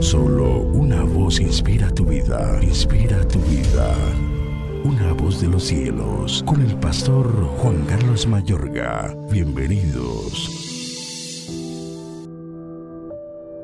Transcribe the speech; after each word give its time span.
Solo 0.00 0.60
una 0.60 1.02
voz 1.04 1.40
inspira 1.40 1.90
tu 1.90 2.04
vida, 2.04 2.60
inspira 2.62 3.26
tu 3.26 3.38
vida. 3.40 3.94
Una 4.84 5.12
voz 5.14 5.40
de 5.40 5.48
los 5.48 5.64
cielos, 5.64 6.44
con 6.46 6.60
el 6.60 6.76
pastor 6.76 7.26
Juan 7.58 7.84
Carlos 7.86 8.26
Mayorga. 8.26 9.16
Bienvenidos. 9.30 10.50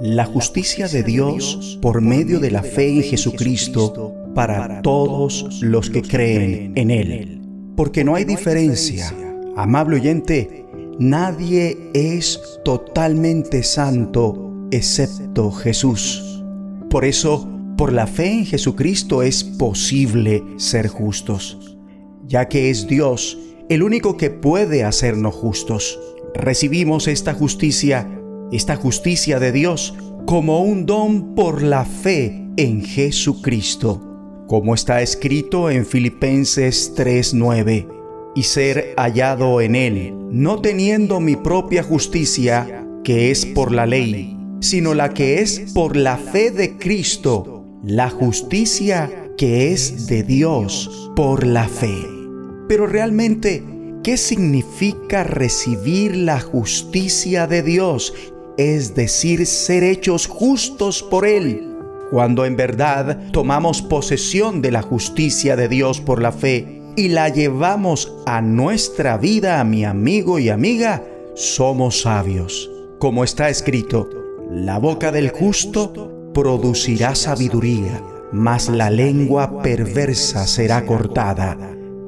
La 0.00 0.24
justicia 0.24 0.88
de 0.88 1.02
Dios 1.02 1.78
por 1.82 2.00
medio 2.00 2.40
de 2.40 2.50
la 2.50 2.62
fe 2.62 2.88
en 2.88 3.02
Jesucristo 3.02 4.14
para 4.34 4.80
todos 4.82 5.62
los 5.62 5.90
que 5.90 6.02
creen 6.02 6.72
en 6.76 6.90
Él. 6.90 7.42
Porque 7.76 8.02
no 8.02 8.14
hay 8.14 8.24
diferencia. 8.24 9.14
Amable 9.56 9.96
oyente, 9.96 10.64
nadie 10.98 11.90
es 11.92 12.40
totalmente 12.64 13.62
santo 13.62 14.43
excepto 14.70 15.50
Jesús. 15.50 16.42
Por 16.90 17.04
eso, 17.04 17.48
por 17.76 17.92
la 17.92 18.06
fe 18.06 18.30
en 18.32 18.46
Jesucristo 18.46 19.22
es 19.22 19.42
posible 19.42 20.42
ser 20.56 20.88
justos, 20.88 21.76
ya 22.26 22.48
que 22.48 22.70
es 22.70 22.86
Dios 22.86 23.38
el 23.68 23.82
único 23.82 24.16
que 24.16 24.30
puede 24.30 24.84
hacernos 24.84 25.34
justos. 25.34 25.98
Recibimos 26.34 27.08
esta 27.08 27.32
justicia, 27.32 28.08
esta 28.52 28.76
justicia 28.76 29.40
de 29.40 29.52
Dios, 29.52 29.94
como 30.26 30.62
un 30.62 30.86
don 30.86 31.34
por 31.34 31.62
la 31.62 31.84
fe 31.84 32.48
en 32.56 32.84
Jesucristo, 32.84 34.44
como 34.46 34.74
está 34.74 35.02
escrito 35.02 35.70
en 35.70 35.86
Filipenses 35.86 36.92
3:9, 36.94 37.88
y 38.34 38.42
ser 38.42 38.94
hallado 38.96 39.60
en 39.60 39.76
Él, 39.76 40.14
no 40.30 40.60
teniendo 40.60 41.20
mi 41.20 41.36
propia 41.36 41.82
justicia, 41.82 42.86
que 43.02 43.30
es 43.30 43.46
por 43.46 43.70
la 43.70 43.86
ley, 43.86 44.33
sino 44.64 44.94
la 44.94 45.10
que 45.10 45.40
es 45.40 45.72
por 45.74 45.94
la 45.94 46.16
fe 46.16 46.50
de 46.50 46.76
Cristo, 46.78 47.66
la 47.84 48.08
justicia 48.08 49.30
que 49.36 49.72
es 49.72 50.06
de 50.06 50.22
Dios 50.22 51.10
por 51.14 51.46
la 51.46 51.68
fe. 51.68 51.94
Pero 52.66 52.86
realmente, 52.86 53.62
¿qué 54.02 54.16
significa 54.16 55.22
recibir 55.22 56.16
la 56.16 56.40
justicia 56.40 57.46
de 57.46 57.62
Dios? 57.62 58.14
Es 58.56 58.94
decir, 58.94 59.46
ser 59.46 59.84
hechos 59.84 60.26
justos 60.26 61.02
por 61.02 61.26
Él. 61.26 61.70
Cuando 62.10 62.46
en 62.46 62.56
verdad 62.56 63.30
tomamos 63.32 63.82
posesión 63.82 64.62
de 64.62 64.70
la 64.70 64.82
justicia 64.82 65.56
de 65.56 65.68
Dios 65.68 66.00
por 66.00 66.22
la 66.22 66.32
fe 66.32 66.80
y 66.96 67.08
la 67.08 67.28
llevamos 67.28 68.14
a 68.24 68.40
nuestra 68.40 69.18
vida, 69.18 69.60
a 69.60 69.64
mi 69.64 69.84
amigo 69.84 70.38
y 70.38 70.48
amiga, 70.48 71.02
somos 71.34 72.02
sabios. 72.02 72.70
Como 72.98 73.24
está 73.24 73.50
escrito, 73.50 74.23
la 74.54 74.78
boca 74.78 75.10
del 75.10 75.30
justo 75.30 76.30
producirá 76.32 77.16
sabiduría, 77.16 78.00
mas 78.32 78.68
la 78.68 78.88
lengua 78.88 79.62
perversa 79.62 80.46
será 80.46 80.86
cortada. 80.86 81.58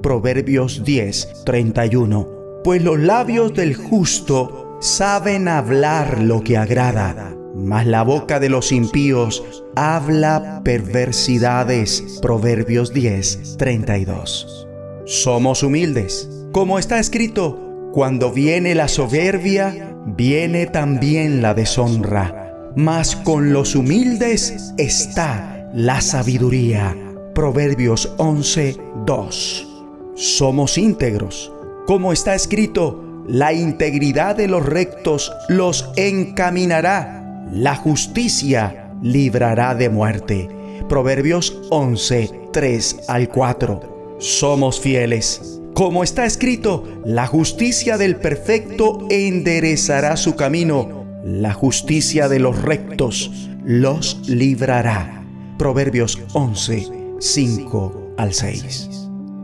Proverbios 0.00 0.84
10, 0.84 1.42
31. 1.44 2.28
Pues 2.62 2.84
los 2.84 3.00
labios 3.00 3.52
del 3.52 3.74
justo 3.74 4.78
saben 4.80 5.48
hablar 5.48 6.22
lo 6.22 6.42
que 6.42 6.56
agrada, 6.56 7.36
mas 7.56 7.84
la 7.84 8.04
boca 8.04 8.38
de 8.38 8.48
los 8.48 8.70
impíos 8.70 9.42
habla 9.74 10.60
perversidades. 10.64 12.20
Proverbios 12.22 12.92
10, 12.92 13.56
32. 13.58 14.68
Somos 15.04 15.64
humildes. 15.64 16.30
Como 16.52 16.78
está 16.78 17.00
escrito, 17.00 17.90
cuando 17.92 18.30
viene 18.30 18.76
la 18.76 18.86
soberbia, 18.86 19.95
viene 20.06 20.66
también 20.66 21.42
la 21.42 21.52
deshonra, 21.52 22.72
mas 22.76 23.16
con 23.16 23.52
los 23.52 23.74
humildes 23.74 24.72
está 24.78 25.68
la 25.74 26.00
sabiduría. 26.00 26.96
Proverbios 27.34 28.14
11, 28.16 28.76
2. 29.04 29.66
Somos 30.14 30.78
íntegros. 30.78 31.52
Como 31.86 32.12
está 32.12 32.34
escrito, 32.34 33.02
la 33.26 33.52
integridad 33.52 34.36
de 34.36 34.48
los 34.48 34.64
rectos 34.64 35.32
los 35.48 35.90
encaminará, 35.96 37.44
la 37.52 37.74
justicia 37.74 38.90
librará 39.02 39.74
de 39.74 39.90
muerte. 39.90 40.48
Proverbios 40.88 41.60
11, 41.70 42.48
3 42.52 43.00
al 43.08 43.28
4. 43.28 44.16
Somos 44.18 44.80
fieles 44.80 45.55
como 45.76 46.02
está 46.02 46.24
escrito, 46.24 46.84
la 47.04 47.26
justicia 47.26 47.98
del 47.98 48.16
perfecto 48.16 49.06
enderezará 49.10 50.16
su 50.16 50.34
camino, 50.34 51.04
la 51.22 51.52
justicia 51.52 52.30
de 52.30 52.38
los 52.38 52.62
rectos 52.62 53.50
los 53.62 54.26
librará. 54.26 55.22
Proverbios 55.58 56.18
11, 56.32 56.88
5 57.18 58.14
al 58.16 58.32
6. 58.32 58.88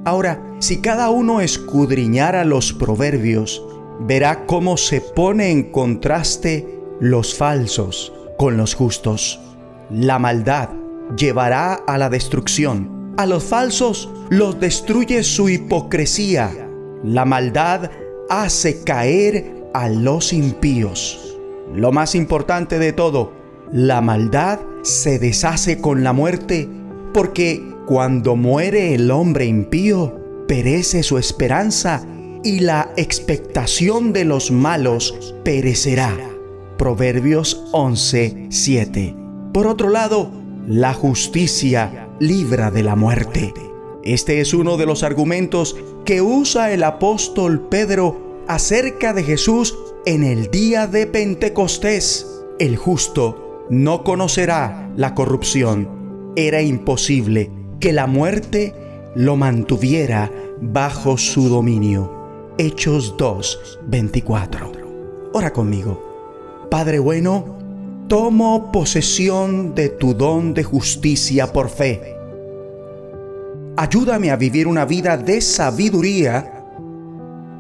Ahora, 0.06 0.43
si 0.59 0.81
cada 0.81 1.10
uno 1.10 1.43
escudriñara 1.43 2.47
los 2.47 2.72
proverbios, 2.72 3.62
verá 4.00 4.47
cómo 4.47 4.78
se 4.78 5.03
pone 5.03 5.50
en 5.50 5.70
contraste 5.70 6.81
los 6.99 7.34
falsos 7.34 8.10
con 8.38 8.56
los 8.56 8.72
justos. 8.72 9.38
La 9.91 10.19
maldad 10.19 10.70
llevará 11.14 11.75
a 11.75 11.99
la 11.99 12.09
destrucción 12.09 13.01
a 13.17 13.27
los 13.27 13.45
falsos 13.45 14.11
los 14.31 14.59
destruye 14.61 15.23
su 15.23 15.49
hipocresía. 15.49 16.50
La 17.05 17.25
maldad 17.25 17.91
hace 18.28 18.83
caer 18.83 19.65
a 19.75 19.89
los 19.89 20.33
impíos. 20.33 21.39
Lo 21.75 21.93
más 21.93 22.15
importante 22.15 22.78
de 22.78 22.93
todo, 22.93 23.33
la 23.73 24.00
maldad 24.00 24.61
se 24.83 25.19
deshace 25.19 25.81
con 25.81 26.05
la 26.05 26.12
muerte 26.12 26.69
porque 27.12 27.62
cuando 27.87 28.37
muere 28.37 28.95
el 28.95 29.11
hombre 29.11 29.47
impío, 29.47 30.19
perece 30.47 31.03
su 31.03 31.19
esperanza 31.19 32.06
y 32.44 32.61
la 32.61 32.93
expectación 32.97 34.12
de 34.12 34.25
los 34.25 34.50
malos 34.50 35.34
perecerá. 35.44 36.17
Proverbios 36.79 37.65
11, 37.73 38.47
7. 38.50 39.17
Por 39.53 39.67
otro 39.67 39.91
lado, 39.91 40.31
la 40.67 40.94
justicia 40.94 42.01
libra 42.22 42.71
de 42.71 42.84
la 42.84 42.94
muerte. 42.94 43.53
Este 44.05 44.41
es 44.41 44.55
uno 44.55 44.77
de 44.77 44.87
los 44.87 45.03
argumentos 45.03 45.77
que 46.05 46.22
usa 46.22 46.72
el 46.72 46.84
apóstol 46.84 47.66
Pedro 47.69 48.44
acerca 48.47 49.12
de 49.12 49.25
Jesús 49.25 49.77
en 50.06 50.22
el 50.22 50.49
día 50.49 50.87
de 50.87 51.09
Pentecostés. 51.09 52.44
El 52.61 52.77
justo 52.77 53.66
no 53.71 54.05
conocerá 54.05 54.88
la 54.97 55.15
corrupción. 55.16 56.32
Era 56.37 56.62
imposible 56.62 57.50
que 57.81 57.93
la 57.93 58.06
muerte 58.06 58.72
lo 59.16 59.34
mantuviera 59.34 60.31
bajo 60.61 61.19
su 61.19 61.49
dominio. 61.49 62.55
Hechos 62.56 63.16
2, 63.19 63.81
24. 63.88 64.72
Ora 65.32 65.53
conmigo. 65.53 66.69
Padre 66.71 67.00
bueno, 67.00 67.59
tomo 68.09 68.71
posesión 68.71 69.75
de 69.75 69.88
tu 69.88 70.15
don 70.15 70.55
de 70.55 70.62
justicia 70.62 71.53
por 71.53 71.69
fe. 71.69 72.12
Ayúdame 73.82 74.31
a 74.31 74.37
vivir 74.37 74.69
una 74.69 74.84
vida 74.84 75.16
de 75.16 75.41
sabiduría, 75.41 76.65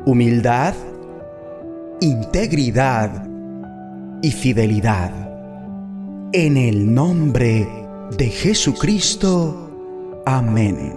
humildad, 0.06 0.72
integridad 2.00 3.26
y 4.22 4.30
fidelidad. 4.30 5.10
En 6.32 6.56
el 6.56 6.94
nombre 6.94 7.66
de 8.16 8.28
Jesucristo. 8.28 10.22
Amén. 10.24 10.94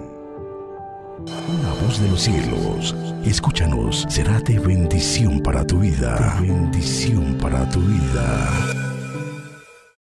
Una 1.17 1.73
voz 1.81 1.99
de 1.99 2.07
los 2.07 2.21
cielos, 2.21 2.95
escúchanos, 3.25 4.05
será 4.07 4.39
de 4.41 4.59
bendición 4.59 5.39
para 5.39 5.65
tu 5.65 5.79
vida. 5.79 6.37
bendición 6.39 7.35
para 7.41 7.67
tu 7.67 7.79
vida. 7.79 8.94